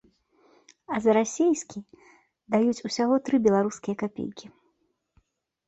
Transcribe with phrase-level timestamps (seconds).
[0.95, 1.79] А за расійскі
[2.55, 4.45] даюць усяго тры беларускія капейкі.